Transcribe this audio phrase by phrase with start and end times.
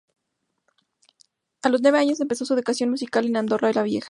[1.61, 3.99] A los nueve años empezó su educación musical en Andorra la Vieja.